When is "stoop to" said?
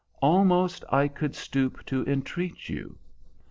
1.35-2.03